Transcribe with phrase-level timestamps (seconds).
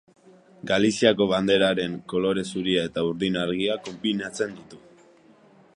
[0.69, 4.83] Galiziako banderaren kolore zuria eta urdin argia konbinatzen ditu.